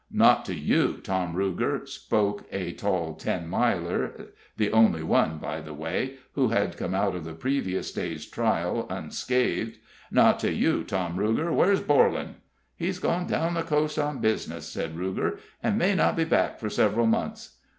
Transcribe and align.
"Not 0.11 0.45
to 0.45 0.55
you, 0.55 0.97
Tom 0.97 1.35
Ruger," 1.35 1.87
spoke 1.87 2.45
a 2.51 2.71
tall 2.73 3.13
Ten 3.13 3.47
Miler 3.47 4.29
the 4.57 4.71
only 4.71 5.03
one, 5.03 5.37
by 5.37 5.61
the 5.61 5.75
way, 5.75 6.15
who 6.33 6.47
had 6.47 6.75
come 6.75 6.95
out 6.95 7.13
of 7.15 7.23
the 7.23 7.35
previous 7.35 7.91
day's 7.91 8.25
trial 8.25 8.87
unscathed. 8.89 9.77
"Not 10.09 10.39
to 10.39 10.51
you, 10.51 10.83
Tom 10.83 11.17
Ruger! 11.17 11.53
Where's 11.53 11.81
Borlan?" 11.83 12.37
"He's 12.75 12.97
gone 12.97 13.27
down 13.27 13.53
the 13.53 13.61
coast 13.61 13.99
on 13.99 14.21
business," 14.21 14.67
said 14.67 14.95
Ruger, 14.97 15.37
"and 15.61 15.77
may 15.77 15.93
not 15.93 16.15
be 16.15 16.23
back 16.23 16.57
for 16.59 16.71
several 16.71 17.05
months." 17.05 17.57